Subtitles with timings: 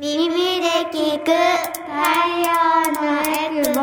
[0.00, 2.52] 耳で聞く太陽
[3.02, 3.80] のエクボ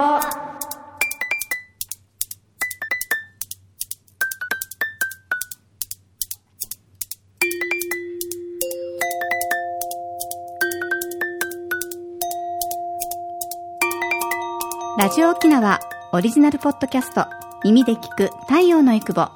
[14.97, 15.81] ラジオ沖縄
[16.13, 17.25] オリジナルポッドキャスト
[17.65, 19.27] 耳で聞く太陽のエクボ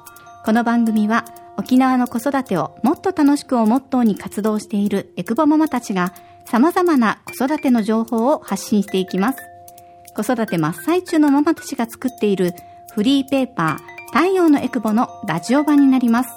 [0.46, 1.26] この番組は
[1.58, 6.14] 沖縄の子育てをもっと楽しくをモットーに活動しているエクボママたちが
[6.50, 9.38] 様々な子育ての情報を発信していきます。
[10.16, 12.54] 子育て真っ最中のママたちが作っている
[12.92, 16.30] フリーペーパー太陽のエクボのラジオ版になります。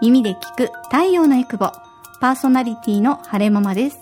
[0.00, 1.72] 耳で聞く太陽のエクボ
[2.20, 3.98] パーソナリティの晴れママです。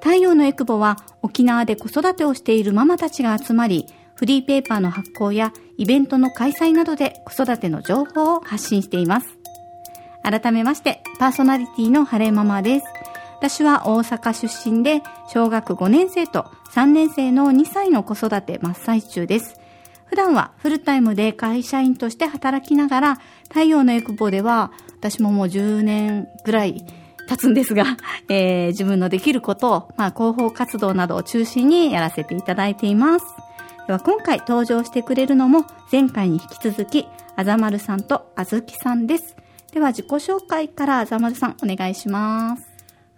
[0.00, 9.38] 太陽のエクボは沖縄で子育てをしているママたちが集まり、フリーペーパーの発行やイベントの開催などで子育ての情報を発信しています。
[10.22, 12.99] 改めまして、パーソナリティの晴れママです。
[13.40, 16.44] 私は大阪出身で、小学5年生と
[16.74, 19.58] 3年生の2歳の子育て真っ最中です。
[20.04, 26.84] 普段はフルタイムで会社員として働きながら、太陽のエクボでは、私ももう10年ぐらい
[27.30, 27.96] 経つんですが、
[28.28, 33.24] えー自分のできることを、まあ、広報活動などを中心にやらせていただいています。
[33.86, 39.34] では今回登場してくれるのも前回に引き続き、あざまるさんとあずきさんです。
[39.72, 42.69] では自己紹介からあざまるさんお願いします。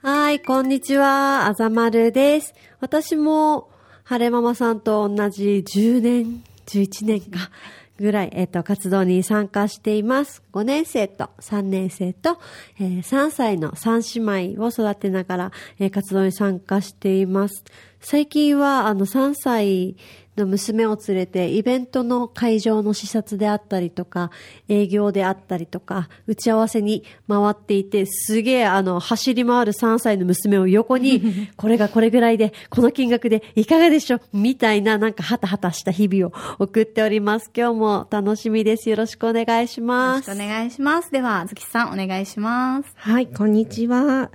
[0.04, 1.46] はい、こんにちは。
[1.46, 2.56] あざまるです。
[2.80, 3.70] 私も、
[4.02, 7.52] 晴れママさんと同じ10年、11年か、
[8.00, 10.42] ぐらい、えっ、と、活動に参加しています。
[10.52, 12.40] 5年生と3年生と、
[12.80, 17.62] えー3歳の3姉妹を育てながら、えー活動に参加しています。
[18.00, 19.96] 最近は、あの、3歳
[20.36, 24.30] の娘を連れて、イベントの会場の視察であったりとか、
[24.68, 31.22] 営業であったりとか、打ち合わせに回っていて、すげえ、あの、走り回る3歳の娘を横に、
[31.56, 34.20] これがこれぐらいで、この金額でいかがでしょう？
[34.32, 37.50] みたいな、なんかハタハタした日々を送っております。
[37.54, 38.88] 今日も楽しみです。
[38.88, 40.32] よろしくお願いしよろます。
[40.32, 41.10] しくお願いします。
[41.10, 42.88] では、あずきさんお願いします。
[42.96, 44.30] はい、こんにちは。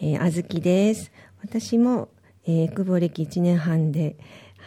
[0.00, 1.10] えーあずきです。
[1.42, 2.08] 私も、
[2.46, 4.16] えー、久保歴1年半で、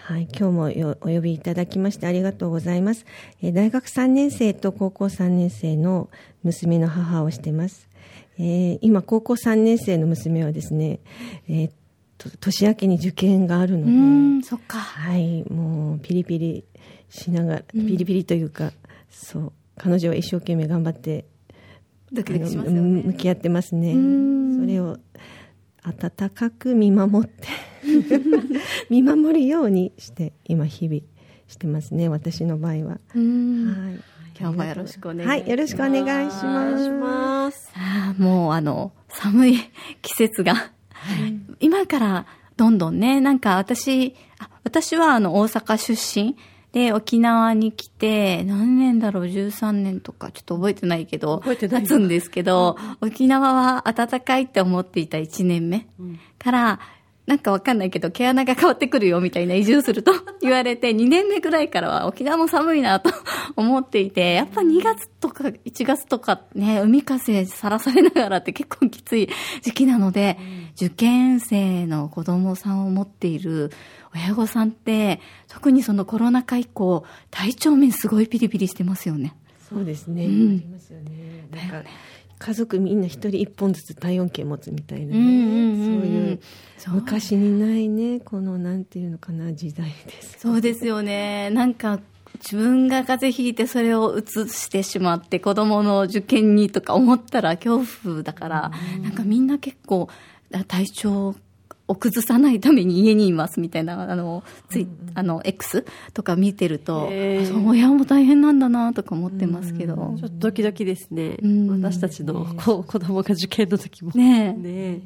[0.05, 3.05] はい、今日もよお呼びいただきましてありがとうございます。
[3.41, 6.09] えー大学3年生と高校3年生の
[6.43, 7.87] 娘の母をしてます。
[8.37, 10.99] えー今、高校3年生の娘はですね、
[11.47, 11.71] えーっ
[12.17, 14.77] と年明けに受験があるので、そっか。
[14.77, 16.65] はい、もうピリピリ
[17.09, 18.73] しながら、ピリピリというか、
[19.09, 21.23] そう、彼女は一生懸命頑張って
[22.11, 22.81] ドキドキしますね。
[22.81, 24.97] 向き合ってますねんそれを
[25.83, 27.47] 温かく見守って
[28.89, 31.01] 見守るようにして今日々
[31.47, 34.13] してますね私の場合は、はい。
[34.39, 35.41] 今日もよろしくお願いします。
[35.41, 36.43] はいよろしくお願いし
[36.89, 37.71] ます。
[37.75, 39.59] ああもうあの、寒い
[40.01, 40.71] 季節が、
[41.59, 42.25] 今から
[42.57, 46.35] どんどんね、なんか私、あ私はあの大阪出身
[46.73, 50.31] で沖縄に来て、何年だろう、13年とか。
[50.31, 55.85] ちょっと覚えてないけど、覚えてない経つんですけど、沖縄は暖かいって思っていた1年目
[56.39, 56.79] から、
[57.25, 63.11] なんかわかんないけど、毛穴が変わってくるよみたいな移住すると 言われて、2年目ぐらいからは沖縄も寒いなと
[63.55, 69.29] 思っていて、やっぱ2月とか1月とかね、海風さらされながらって 結構きつい
[69.61, 70.37] 時期なので、
[70.75, 73.71] 受験生の子供さんを持っている
[74.15, 79.35] 親御さんって、特にそのコロナ禍以降、体調面すごいピリピリしてますよね。
[79.69, 80.57] そうですね、うん。
[80.57, 81.47] ありますよね。
[81.51, 81.89] なんか
[82.39, 86.39] 家族みんな一人一本ずつ体温計持つみたいなね、うんうんうんうん
[86.77, 90.39] そういう昔にないねこのなんていうのかな時代です。
[90.39, 91.49] そうですよね。
[91.51, 92.01] なんか、
[92.35, 100.09] 自分が風邪ひいてそれをうつしてしまって子供の受験にとか思ったら恐怖だから、なんかみんな結構
[100.53, 101.35] あ体調
[101.87, 107.09] を崩さないために家にいますみたいな、あの、ツイあの、X とか見てると、
[107.67, 110.15] 親も大変なんだなとか思ってますけど。
[110.17, 111.37] ちょっとドキドキですね。
[111.41, 114.11] うん私たちの子子供が受験の時も。
[114.15, 114.61] ねえ。
[114.61, 115.01] ね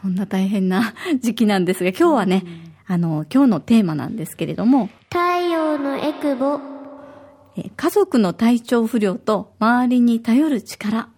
[0.00, 2.44] そんな大変な時期なんですが、今日はね、
[2.86, 5.18] あの、今日のテーマなんですけれども、太
[5.50, 6.60] 陽のエクボ
[7.56, 11.08] えー家族の体調不良と周りに頼る力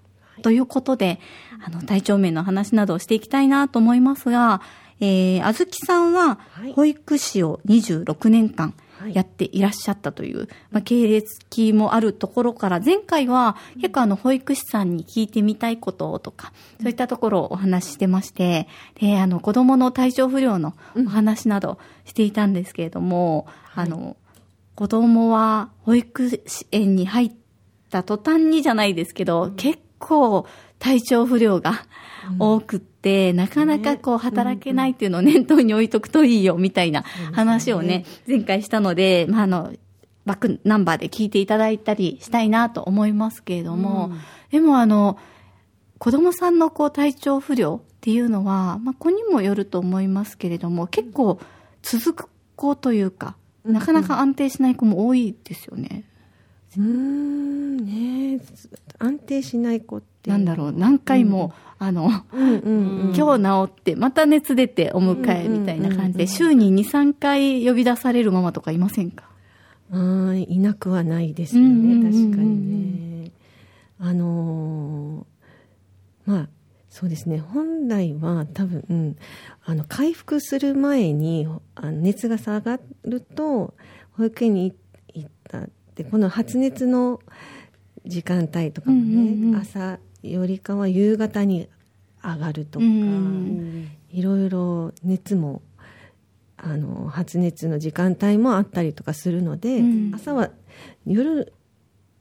[0.41, 1.21] ということで、
[1.65, 4.61] あの、体調面の話などをしていきたいなと思いますが、
[5.01, 6.73] えー、あずきさんははい。
[6.75, 9.15] 保育士を26年間はい。
[9.15, 18.69] やっていらっしゃったという、まあ、経歴もあるところから、前回は結構あの、保育士さんに聞いてみたいこととか、そういったところをお話ししてまして、
[19.01, 24.19] で、あの、子供の体調不良のお話などしていたんですけれども、あの、
[24.75, 27.33] 子供は保育園に入っ
[27.91, 30.47] た途端にじゃないですけど、結構
[30.81, 31.87] 体調不良が
[32.39, 39.73] 多くって、なかなかこう働けないっていうのを念頭に置いとくといいよみたいな話をね、前回したので、まあ、あの、
[40.27, 44.13] バックナンバーで聞いていただいたりしたいなと思いますけれども、
[44.51, 45.19] でもあの、
[45.99, 51.39] 子供さんのこう体調不良っていうのは、まあ、子にもよると思いますけれども、結構
[51.83, 56.05] 続く子というか、なかなか安定しない子も多いですよね。
[56.77, 57.77] うーん。
[57.85, 58.41] ね
[59.01, 60.31] 安定しない子って。
[60.31, 63.15] なんだろう、何回も、あの、うんうんうん。
[63.17, 69.25] 今日治って、また熱出てお迎えみたいな感じで、週に2、3回呼び出されるママとかいませんか？
[69.91, 72.31] あーいなくはないですよね、うんうんうんうん。
[72.31, 73.31] 確かにね。
[73.99, 76.49] あのーまあ
[76.91, 77.39] そうですね。
[77.39, 79.17] 本来は多分、うん。
[79.65, 83.75] あの回復する前にあの熱が下がると
[84.13, 84.75] 保育園に
[85.15, 87.21] 行ったってこの発熱の
[88.07, 91.69] 時間帯とかもね、うんうんうん朝よりかは夕方に
[92.23, 95.63] 上がるとか、うんいろいろ熱も
[96.57, 100.51] あの発熱の時間帯もあったりとかするので、うん朝は
[101.07, 101.53] 夜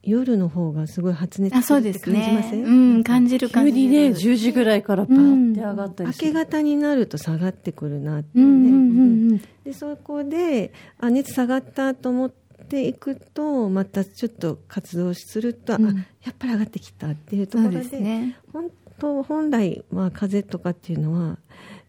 [0.02, 1.52] 夜の方がすごい発熱。
[1.52, 3.76] 感じません、うん、感じる感じる。
[3.76, 6.32] 急にね、10時ぐらいからパーって上がったり明けする。
[6.32, 9.38] 方になると下がってくるなってね、うんうんうんうん。
[9.64, 12.32] でそこであ熱下がったと思っ
[12.70, 18.36] ていくとまたちょっと活動すると、うんあやっぱり上がってきたっていうところですね。
[18.52, 21.38] 本当本来は風邪とかっていうのは、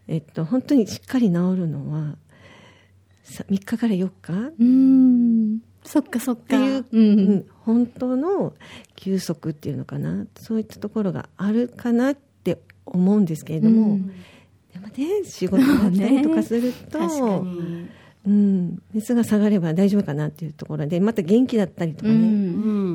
[0.08, 2.16] えっと、本当にしっかり治るのは
[3.22, 4.48] さ3日から4日？
[4.48, 5.60] っうん。
[5.84, 6.42] そっかそっか。
[6.42, 8.54] ていう、うんうん本当の
[8.96, 10.26] 休息っていうのかな？
[10.36, 14.12] そういったところがあるかなって思うんですけれども、うん
[14.72, 17.88] でもね仕事だったりとかすると、確かに。
[18.24, 22.24] うん、熱が下がれば大丈夫かなっていうところでまた元気だったりとかね、うんう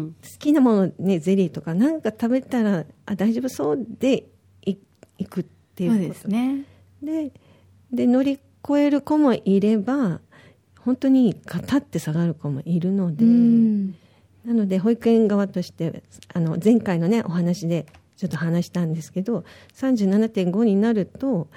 [0.05, 0.15] ん。
[0.21, 4.25] 好きなものねゼリーとかなんか食べたらあ大丈夫そうで
[4.65, 4.77] い
[5.17, 5.45] いくっ
[5.75, 6.63] ていうことね。
[7.03, 7.31] で
[7.91, 10.21] で乗り越える子もいれば
[10.79, 13.95] 本当にガタって下がる子もいるので、うん。
[14.45, 16.03] なので保育園側として
[16.33, 17.85] あの前回のねお話で
[18.15, 19.43] ちょっと話したんですけど
[19.75, 21.47] 37.5になると,、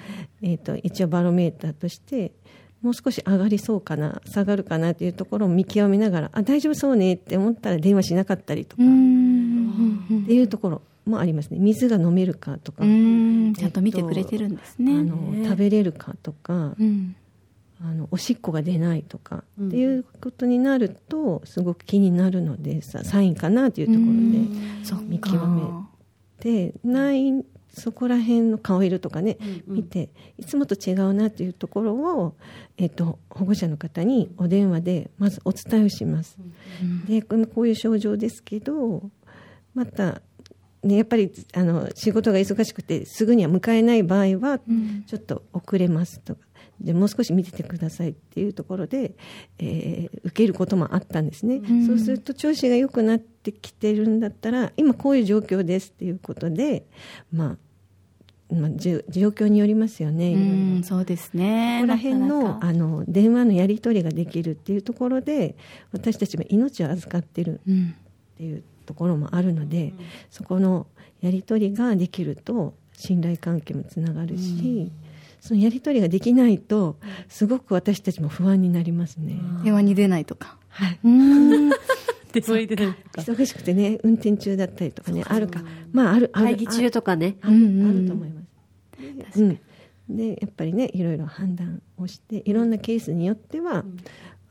[0.41, 2.33] えー、と一応バロメーターとして
[2.81, 10.25] もう少し上がりそうかな下がるかなというところを見極めながらあ大丈夫そうねって思ったら電話しなかったりとか、うっん。
[10.27, 13.53] ていうところもありますね水が飲めるかとか、うん。
[13.53, 14.99] ちゃんと見てくれてるんですね。
[14.99, 17.15] あの食べれるかとか、うん。
[17.83, 24.11] あのおしっこが出ないとか、うんっていうことになるとすごく気になるのでさサインかなというところで
[25.07, 25.61] 見極め
[26.39, 27.43] てない
[27.73, 32.35] そこら辺の顔色とかね、見ていつもと違うなというところを、
[32.77, 36.37] えっと保護者の方にお電話でまずお伝えをします。
[37.07, 39.09] でこのこういう症状ですけど
[39.73, 40.21] また、
[40.83, 45.03] ね、やっぱりあの仕事が忙しくてすぐには迎えない場合は、うん。
[45.07, 46.41] ちょっと遅れますとか
[46.81, 49.15] でもう少し見ててくださいっていうところで、
[49.59, 51.87] えー受けることもあったんですね、ん。
[51.87, 56.85] そうすると調子が良くなってきてるんだったら今こういう状況ですっていうことで、
[57.31, 57.57] ま
[58.51, 61.79] あ、まあ、じゅ状況によりますよね、うん、そうですね。
[61.81, 65.55] ここら辺なのあの電話のやり取りができるっていうところで
[65.91, 67.95] 私たちも命を預かってるうん。
[68.35, 69.93] っていうところもあるので、
[70.29, 70.87] そこの
[71.21, 74.91] やり取りができると信頼関係もつながるし、
[75.41, 79.39] そのやり取りができないとすごく私たちも不安になりますね。
[79.63, 80.55] 電話に出ないとか。
[80.69, 80.99] はい。
[81.03, 81.69] うん。
[82.31, 82.99] で、それでなんか。
[83.17, 85.63] 忙しくてね運転中だったりとかねあるか。
[85.91, 86.45] まああるある。
[86.45, 87.37] 会議中とかね。
[87.41, 87.89] あるうんうん。
[87.89, 88.41] あると思いま
[89.31, 89.43] す。
[89.43, 89.59] うん、
[90.09, 93.83] でやっぱりねいろいろ判断をしていろんなケースによっては、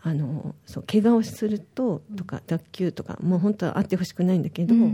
[0.03, 4.83] あのそう怪我をするととか脱臼とかもう本当はあってほしくないんだけど、うん。
[4.83, 4.93] はい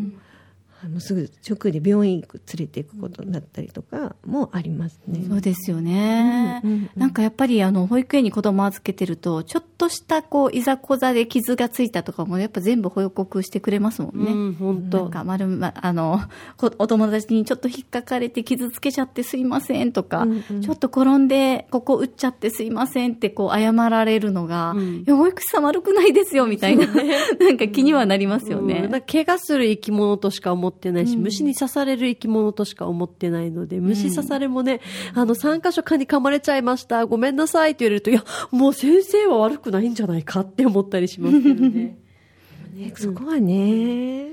[0.85, 5.25] もうすぐ直で病院行く連れていくことだったりとかもありますね。
[5.29, 6.61] そうですよね。
[6.65, 14.33] うんうんうんなんかやっぱりあの保育園に子供預けてると、ちょっとしたこういざこざで傷がついたとかもやっぱ全部報告してくれますもんね。
[14.33, 15.11] うん、本なん当。
[15.11, 16.21] か丸まあの
[16.57, 26.87] こお友達にちょっと引っかかれて傷つけちゃってすいませんとか、うんうんちょっと転んでここ打っちゃってすいませんってこう謝られるのが、うんいや保育士さん悪くないですよみたいな、
[27.39, 28.89] なんか気にはなりますよね。
[28.93, 34.81] うん怪我する生き物としか思ってないし、虫に刺される生き物としか思ってないので、虫刺されもね、
[35.15, 41.99] あの、3箇所蚊に噛まれちゃいました、ごめんなさいって言われると、いや、もう先生は悪くないんじゃないかって思ったりしますけどね。
[42.75, 44.33] ね、そこはね、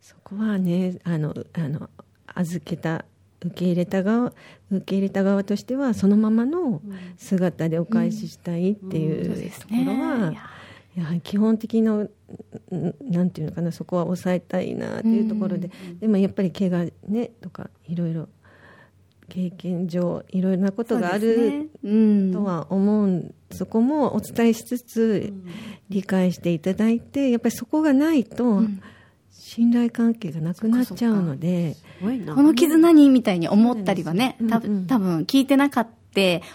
[0.00, 1.90] そこはね、あの、あの、
[2.26, 3.04] 預けた、
[3.44, 4.32] 受け入れた側、
[4.70, 6.80] 受け入れた側としては、そのままの
[7.18, 10.32] 姿でお返ししたいっていうところは、
[10.96, 11.04] や。
[11.04, 12.10] はり基本的な、ん
[12.70, 15.70] なんていうのかな、そこは抑えたいなっていうところで、
[16.00, 18.28] でもやっぱり怪我ね、とか、いろいろ、
[19.28, 22.32] 経験上、いろいろなことがあるうん。
[22.32, 23.06] とは思う。
[23.06, 25.32] ん、そこもお伝えしつつ、
[25.88, 28.62] 理解していただいて、やっぱりそこがないと、
[29.30, 31.76] 信頼関係がなくなっちゃうので。
[32.00, 34.48] この傷何みたいに思ったりはね、うん。
[34.48, 36.01] 多分、多分聞いてなかった。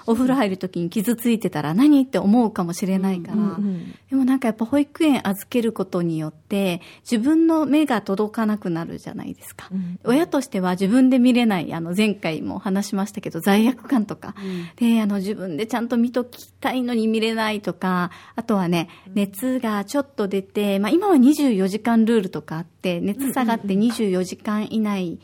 [0.06, 9.68] お風呂入るときに傷ついてたら何って思うかもしれないから、うんでもなんかやっぱ保育園預けることによって自分の目が届かなくなるじゃないですか。
[9.72, 14.36] うん親としては自分で見れない、あの前回も話しましたけど罪悪感とか、
[14.78, 25.20] で、あの自分でちゃんと見ときたいのに見れないとか、あとはね、熱がちょっと出て、まあ今は24時間ルールとかあって、熱下がって24時間以内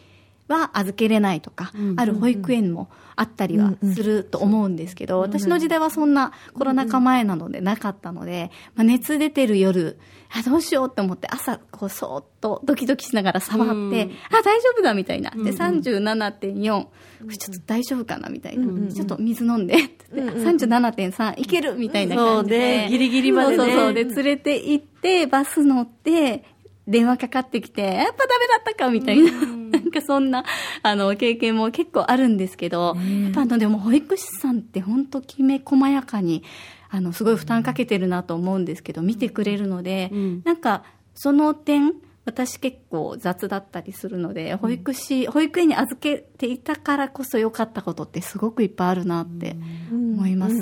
[0.48, 9.98] は預けれないとか、ある保育園もあったりはすると思うんですけど、私の時代はそんなコロナ禍前なのでなかったので、まあ、熱出てる夜、
[10.36, 15.30] あ、どうしようって思って朝、こう、そーっとドキドキしながら触って、あ、大丈夫だみたいな。
[15.30, 18.92] で、37.4、ちょっと大丈夫かなみたいな。
[18.92, 22.58] ちょっと水飲んで、って言って37.3、いけるみたいな感じで。
[22.58, 22.88] そうね。
[22.90, 23.58] ギリギリまでね。
[23.58, 23.94] そうそうそう。
[23.94, 26.44] で、連れて行って、バス乗って、
[26.88, 30.44] 電話かかってきて、やっぱダメだったかみたいな、なんかそんな、
[30.82, 36.44] あの、経験も結構あるんですけど、やっぱあの、でも保育士さんって本当きめ細やかに、
[36.90, 40.10] あの、すごい負担かけてるなと思うんですけど、見てくれるので、
[40.44, 40.84] なんか、
[41.16, 41.94] その点、
[42.25, 49.58] 私結構雑だったりするので、保育士、保育園に預けていたからこそ良かったことってすごくいっぱいあるなって
[49.92, 50.56] 思います。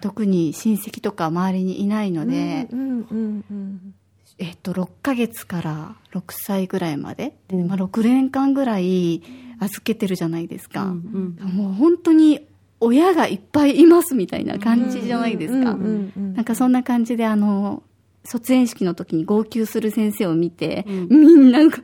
[0.00, 2.78] 特に親戚とか周りにいないので、うん。
[2.78, 3.44] うん。
[3.50, 3.93] うん
[4.38, 9.22] えっと、6ヶ月から6歳ぐらいまで、でまあ、6年間ぐらい
[9.60, 10.86] 預けてるじゃないですか。
[10.86, 12.46] もう本当に
[12.80, 15.72] 親がいっぱいいますみたいな感じじゃないですか。
[15.72, 17.84] うんうんうんなんかそんな感じで、あの、
[18.24, 21.80] 卒園式の時に号泣する先生を見て、みんなが 号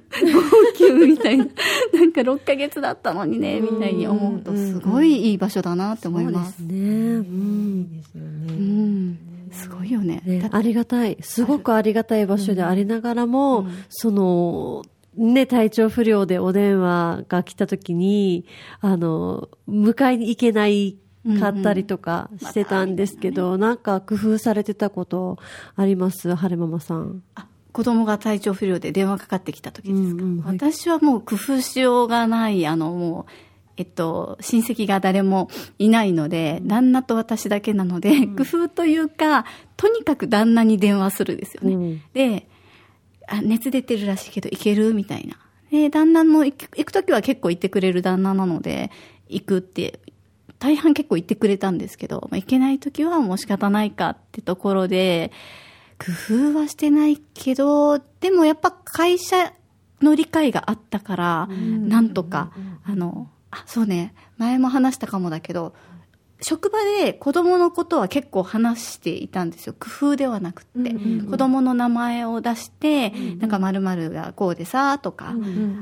[0.89, 1.47] 泣みたいな、
[1.95, 6.59] なんか6ヶ月だったのにね、みたいに思うと、すごいいい場所だなって思います。
[6.61, 8.55] ねうんですようね。
[8.55, 9.30] ん。
[9.51, 10.23] すごいよね。
[10.25, 11.17] ねありがたい。
[11.21, 14.83] すごくありがたい場所でありながらも、その、
[15.17, 18.47] ね、体調不良でお電話が来た時に、
[18.81, 20.97] あの、迎えに行けない
[21.39, 25.39] かったりとかしてたんですけど、なんか工夫されてたこと
[25.77, 26.35] あります？
[26.35, 27.23] 晴れママさん。
[27.35, 30.57] あ子供が体調不良で電話かかってきた時ですか、うんうんはい。
[30.57, 33.33] 私はもう工夫しようがない、あの、もう、
[33.81, 39.47] えっと、親戚が誰もいないので、旦那と私だけなので、工夫というか、
[39.79, 41.75] とにかく旦那に電話するですよね。
[41.75, 42.47] うんで、
[43.27, 45.39] あ、熱出てるらしいけど、行けるみたいな。
[45.71, 48.91] で、旦那も行く行くときは結構行ってくれる旦那なので、
[49.31, 50.01] 行くって、
[50.59, 55.33] 大半結構行ってくれたんですけど、まあ、行けないときはもう仕方ないかってところで、
[55.99, 59.55] 工夫はしてないけど、でもやっぱ会社
[60.03, 62.53] の理解があったから、なんとか、
[62.85, 65.75] あの、あ、そうね、前も話したかもだけど、
[66.43, 69.75] 職場で子供のことは結構話していたんですよ。
[69.79, 70.95] 工夫ではなくって。
[71.29, 75.35] 子供の名前を出して、なんか〇〇がこうでさ、とか、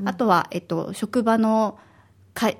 [0.05, 1.77] あとは、えっと、職場の
[2.33, 2.57] 会、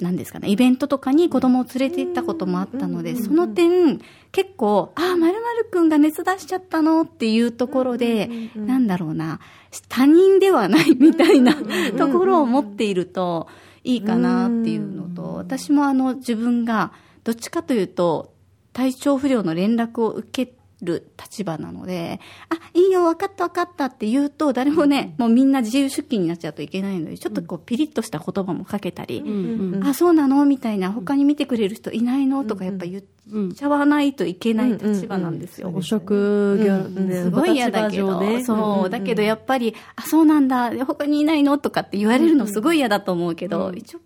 [0.00, 4.00] なんですかね、イベントとかに子供を連れて行ったこともあったので、その点、
[4.32, 5.34] 結構、ああ、〇〇
[5.70, 9.40] くんが熱出しちゃったのっていうところで、なんだろうな、
[9.88, 11.54] 他人ではないみたいな
[11.96, 13.48] ところを持っていると
[13.84, 16.92] いいかなっていうのと、私もあの、自分が、
[17.24, 18.34] どっちかというと、
[18.72, 29.22] 体調不良の連絡を受ける立場なので、あ、いいよ、分かった分かったって言うと、誰もね、もうみんな自由出勤になっちゃうといけないので、ちょっとこう、ピリッとした言葉もかけたり、
[29.84, 35.72] あ、そうなのみたいな、他に見てくれる人いないのとかやっぱ言っちゃわないといけない立場なんですよ。
[35.74, 44.00] お職業、ね、すごい嫌だけど、そう、だけどやっぱり、あ、そうなんだ、で他にいないのとかって言われるのすごい嫌だと思うけど、一応、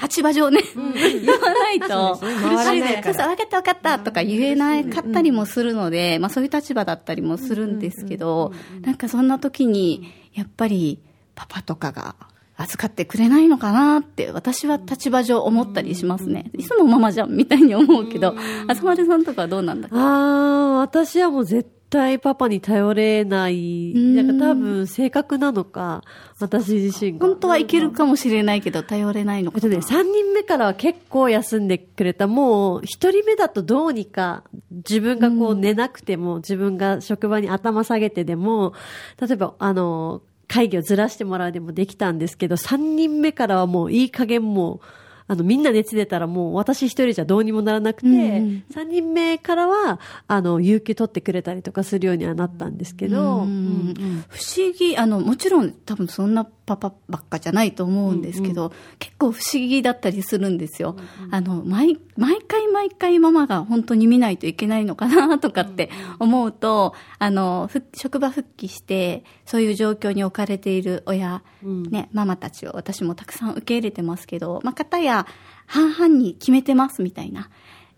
[0.00, 2.48] 立場上ね、言わないと、そうですね。
[2.48, 3.02] 回らないから。
[3.04, 11.00] そうそう、分かった分かったとか言えなかったりもするので、まあそういう立場だったりもするんですけど、なんかそんな時に、やっぱり、
[11.34, 12.16] パパとかが、
[12.56, 16.52] 預かってくれないのかなって、私は立場上思ったりしますね。
[16.56, 18.36] いつもママじゃん、みたいに思うけど、
[18.68, 19.96] あさまるさんとかはどうなんだっけ？
[19.96, 23.92] ああ、私はもう絶対パパに頼れない。
[23.92, 26.02] んなんか多分性格なのか、
[26.40, 27.26] 私自身が。
[27.28, 29.64] 本当はいけるかもしれないけど、頼れないのかな。
[29.64, 32.26] えっとね、3人目からは結構休んでくれた。
[32.26, 38.74] もう、1人目だとどうにか、自分がこう寝なくても、自分が職場に頭下げてでも、
[39.20, 48.64] 例えば、あの、会議をずらしてもらうでもできたんですけど、3人目からはもういい加減もう、あの、みんな熱出たらもう私一人じゃどうにもならなくて、うんうん。
[48.74, 54.24] 3人目からは、あの、有給取ってくれたりとかするようにはなったんですけど、うん。
[54.28, 60.96] 不思議あのもちろん多分そんなパパばっかじゃないと思うんですけど、結構不思議だったりするんですよ、
[61.30, 75.26] あの毎毎回毎回ママが本当に見ないといけないのかなとかって思うと、あのふ職場復帰してそういう状況に置かれている親、ね、ママたちを私もたくさん受け入れてますけど、まあ、片や
[75.66, 77.50] 半々に決めてますみたいな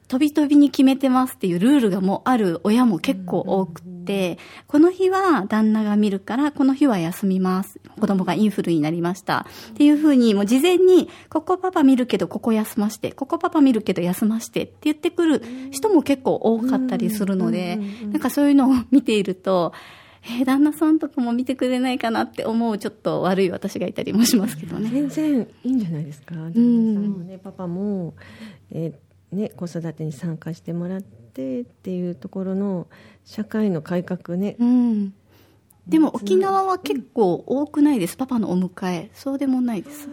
[0.09, 7.81] 飛び飛びに決めてますっていうルールがもうある親も結構多くって、この日は旦那が見るから、この日は休みます。
[7.99, 9.47] 子供がインフルになりました。
[9.71, 17.81] っていうふうに、もう事前に、ここパパ見るけど、ここ休まして、ここパパ見るけど休ましてって言ってくる人も結構多かったりするので、
[18.13, 19.73] なんかそういうのを見ていると、
[20.29, 24.91] えー旦那さんとかも見てくれないかなって思うちょっと悪い私がいたりもしますけどね。
[24.91, 28.15] 全然いいんじゃないですか旦那さんもね、パパも、
[28.73, 32.87] えーね、子育てに参加してもらってっていうところの
[33.25, 35.15] 社会の改革ね、うん。
[35.87, 38.17] でも沖縄は結構多くないです？
[38.17, 39.11] パパのお迎え。
[39.15, 40.09] そうでもないです。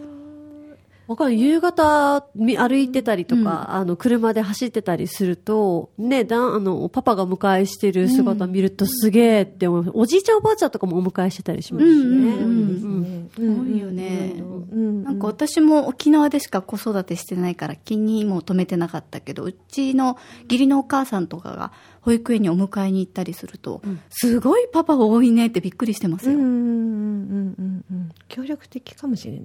[1.07, 1.33] わかる。
[1.33, 9.91] 夕方み歩いてたりとか、あの、車で走ってたりすると、ね、だんあの、パパが迎えしてる姿見るとすげえって思う。
[9.95, 12.03] おじいちゃんおばあちゃんとかもお迎えしてたりしますしね。
[12.03, 14.33] うんうんうん多いよね。
[14.38, 26.33] うんなんか私も沖縄でしか子育てしてないから気にも留めてなかったけど、うちの義理のお母さんとかが保育園にお迎えに行ったりすると、すごいパパ多いねってびっくりしてますよ。
[26.33, 29.41] うんうんうんうんうん協力的かもしれない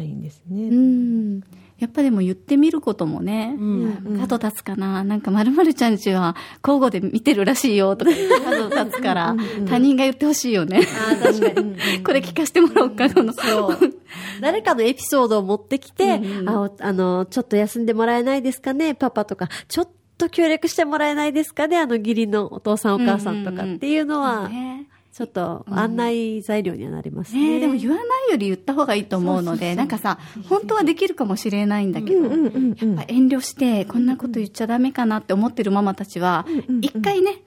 [0.00, 1.40] んですね、うん。
[1.78, 5.02] やっぱでも言ってみることもね、ん角立つかな。
[5.02, 8.12] なんか、まるまるちゃんちは交互で見てるらしいよとか
[8.44, 10.82] 角立つから、他人が言ってほしいよね。
[11.10, 11.76] あー確かに。
[12.04, 13.32] これ聞かせてもらおうか、この。
[13.32, 13.78] そう。
[14.40, 27.50] 誰かのエピソードを持ってきて、あおあの、ちょっと休んでもらえないですかね、パパとか、ちょっと協力してもらえないですかね、あの義理のお父さんお母さんとかっていうのは、ねちょっと案内材料にはなりますね。
[27.54, 36.46] ねでも言わないより言った方がいいと思うので、なんかさ、本当はできるかもしれないんだけど、やっぱ遠慮して、こんなこと言っちゃダメかなって思ってるママたちは、
[36.80, 37.42] 一回ね、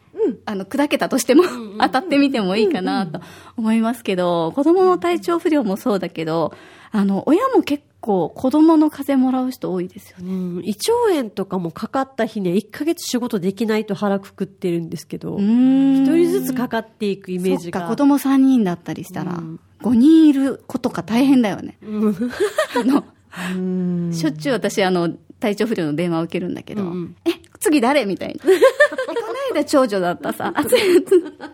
[0.46, 1.44] あの、砕けたとしても、
[1.80, 3.20] 当たってみてもいいかなと
[3.58, 6.54] 思いますけど、子供の体調不良もそうだけど、
[6.92, 10.32] あの、親も結構子供の風邪もらう人多いですよね。
[10.32, 10.76] うん、胃
[11.10, 17.80] 腸炎とかもかかった日には1ヶ月仕事できないと腹くくってるんですけど、一人ずつかかっていくイメージが。
[17.80, 19.39] そっか、子供3人だったりしたら、
[19.82, 21.80] 5人いる子とか大変だよね。
[22.78, 28.06] あの、しょっちゅう私、あの、体調不良の電話を受けるんだけど、うんうんえ、次誰？
[28.06, 28.36] みたいな。
[28.36, 29.13] えこ
[29.52, 31.04] の間長女だったさ、あ、 次、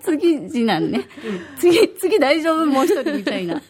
[0.01, 1.07] 次次男ね。
[1.57, 2.65] 次、次大丈夫？
[2.65, 3.61] もう一人みたいな。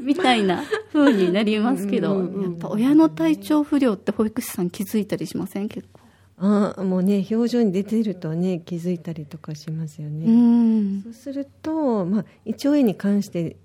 [0.00, 5.68] みたいな風になりますけど、やっぱ親の体調不良って保育士さん気づいたりしません？
[5.68, 6.00] 結構。
[6.42, 11.02] ああもうね表情に出てるとね気づいたりとかしますよね、うん。
[11.02, 13.56] そうすると、まあ、胃腸炎に関して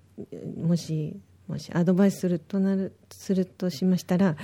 [0.62, 1.16] もし
[1.48, 4.36] もしアドバイスするとなるするとしましたら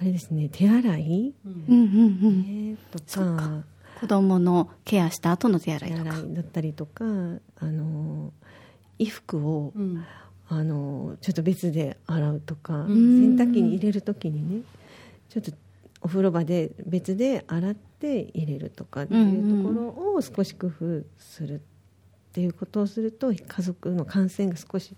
[0.00, 2.72] あれですね手洗い、うんうんうん。
[2.72, 3.62] ねとか
[4.00, 6.10] 子供のケアした後の手洗い手とか。
[6.12, 8.32] だったりとかあの
[8.98, 10.04] 衣服を、うん
[10.48, 13.36] あのちょっと別で洗うとか、ん。
[13.36, 14.62] 洗濯機に入れる時にね
[15.28, 15.52] ちょっと
[16.00, 21.60] お風呂場で別で洗って入れるとかっていうところを少し工夫するっ
[22.32, 24.94] ていうことをすると家族の感染が少し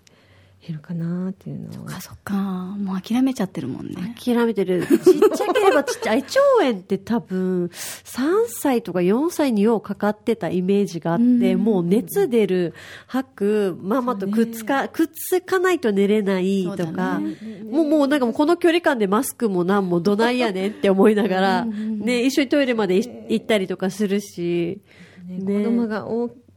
[0.65, 2.35] 減るかなっていうのはあ、そっか。
[2.35, 4.15] もう諦めちゃってるもんね。
[4.23, 4.85] 諦めてる。
[4.85, 4.97] ちっ
[5.35, 6.19] ちゃければちっちゃい。
[6.19, 12.75] 胃腸炎って多分、3歳とか4歳にようかかってたイメージがあって、もう熱出る、
[13.07, 24.81] 吐く、ママとくっつか、くっつかないと寝れないとそうか、だねもうもうなんかもうこの距離感でマスクもなんもどないやねんって思いながら、ね、一緒にトイレまでい行ったりとかするし、
[25.25, 26.05] ねね子供が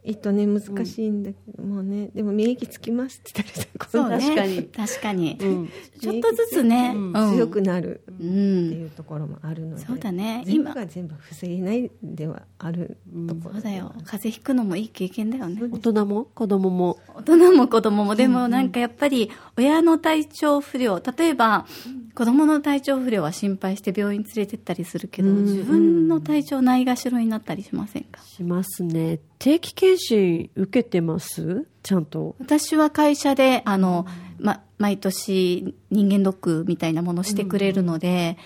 [0.04, 4.18] 多いとね難しいんだけど、もうねでも免疫つきますって言ったらそうね。
[4.18, 4.62] 確かに。
[4.64, 5.38] 確かに。
[5.40, 5.70] うん。
[5.98, 7.36] ちょっとずつね、うんうん。
[7.36, 8.26] 強くなるうってん。
[8.72, 10.44] いうところもあるので、そうだね。
[10.46, 13.92] 今が全部防げないではあるところそうだよ。
[14.04, 15.60] 風邪ひくのもいい経験だよね。
[15.70, 16.24] 大人も？
[16.24, 16.98] 子供も？
[17.14, 21.66] 大人も子供も、でもなんかやっぱり親の体調不良、例えば
[22.14, 28.20] 子供の体調不良は心配して病院連れてったりするけど、自分の体調ないがしろになったりしませんか？
[28.22, 29.18] しますね。
[29.38, 31.66] 定期検診受けてます？
[31.82, 32.36] ちゃんと？
[32.38, 34.06] 私は会社で、あの、
[34.38, 38.38] ま、毎年人間ドックみたいなものしてくれるので、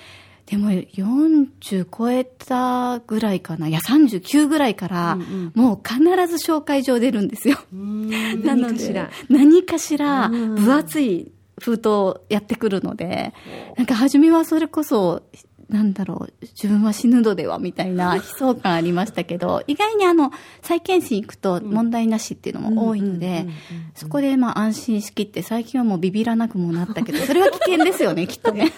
[0.47, 5.19] でも40超えたぐらいかな、いや39ぐらいから、
[5.55, 7.59] もう必ず紹介状出るんですよ。
[7.73, 9.11] なので何かしら。
[9.29, 13.33] 何かしら分厚い封筒やってくるので、
[13.77, 15.23] なんか初めはそれこそ、
[15.69, 20.31] なんだろう、自分は死ぬのではみたいな 悲壮感ありましたけど、意外にあの、
[20.63, 23.47] 再検診行くと問題なしっていうのも多いので、
[23.95, 28.73] そこでまあ安心しきって、最近はもうビビらなくもなったけど、それは危険ですよね、 きっとね。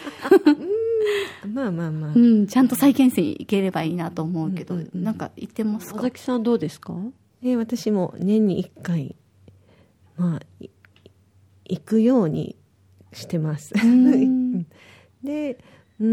[1.55, 2.13] まあまあまあ。
[2.17, 2.19] う。
[2.19, 5.93] ん、ちゃんと再検診行ければいいなと思うけど、なんか行ってますか？
[5.95, 6.95] 佐々木さんどうですか？
[7.43, 9.15] で私も年に1回、
[10.17, 10.69] まあ、い
[11.67, 12.57] 行くように
[13.13, 13.75] してます。
[13.87, 14.63] ん。
[15.23, 15.59] で
[16.01, 16.07] うー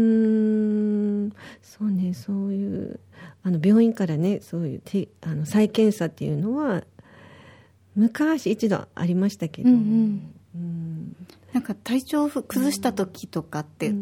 [1.26, 1.32] ん
[1.62, 3.00] そうねそういう
[3.42, 6.84] あの病院からねそういうてあの再検査っていうのは
[7.96, 10.34] 昔一度ありましたけど、うんうん。
[10.54, 11.16] うん。
[11.52, 13.94] なんか体調を崩した時とかって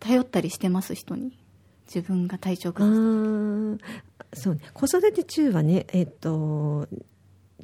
[0.00, 0.94] 頼ったりしてます？
[0.94, 1.38] 人に？
[1.86, 3.78] 自分が体調あ崩すー
[4.32, 4.60] そうね。
[4.72, 6.88] 子育て中はねえっと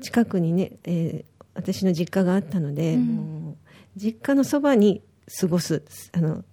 [0.01, 3.57] 近くにね、えー私の実家があったので、うん
[3.97, 5.03] 実家のそばに
[5.41, 6.45] 過ごすあの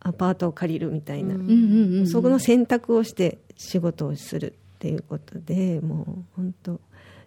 [0.00, 2.06] アパートを借りるみたいな、うんうんうんうん。
[2.06, 6.80] そこの選択をして仕事をするっていうことでもう本当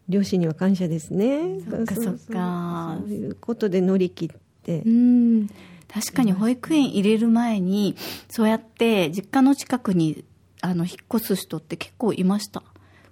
[0.08, 1.60] 両親には感謝ですね。
[1.70, 2.98] そっかそっか。
[3.02, 4.84] そういうことで乗り切って。
[4.86, 5.48] う、ん。
[5.88, 7.96] 確かに保育園入れる前に
[8.30, 10.26] そうやって実家の近くに
[10.62, 12.62] あの引っ越す人って結構いました。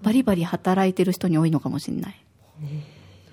[0.02, 2.16] バリバリ働いてる人に多いのかもしれない、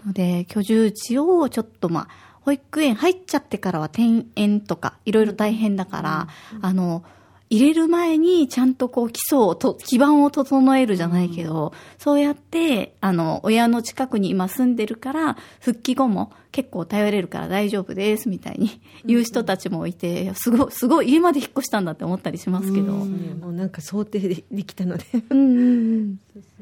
[0.07, 2.09] ので居住地をちょっとまあ
[2.45, 6.29] 保育園入っちゃってからは転園とかいろいろ大変だから、
[6.61, 7.05] あの
[7.53, 22.93] 入れる前にちゃんとこう基礎をと、基盤を整えるじゃないけど、そうやって、あの、親の近くに今住んでるから、復帰後も結構頼れるから大丈夫です、みたいに言う人たちもいて、すごい、すごい家まで引っ越したんだって思ったりしますけど。
[22.93, 25.05] ねもうなんか想定でできたので。
[25.31, 26.19] うん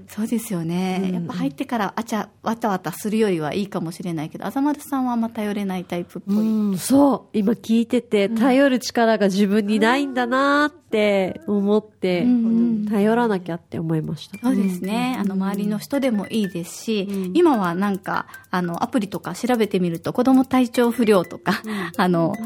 [0.08, 7.38] そうですよね、やっぱ入ってからあちゃわたわたするよりはいいかもしれないけどあざまるさんはあんま頼れないタイプっぽい、うん、そう。
[7.38, 12.36] 今聞いてて、頼る力が自分にないんだなって思って、うんう
[12.82, 12.86] ん。
[12.86, 14.38] 頼らなきゃって思いました。
[14.38, 21.62] そうですね、あの周りの人でもいいですし、今はなんかあのアプリとか調べてみると子供体調不良とか、
[21.96, 22.36] あの、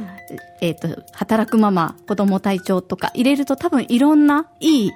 [0.61, 4.93] えっ、と働くママ子供体調とか入れると多分いろんないい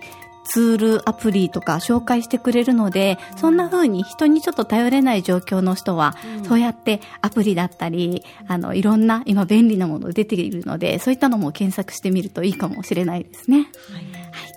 [0.49, 13.59] ツール、アプリとか紹介してくれるので、そんな風に人にちょっと頼れない状況の人は、そうやってアプリだったり、あの、いろんな今便利なもの出ているので、そういったのも検索してみるといいかもしれないですね。
[13.59, 13.67] はい。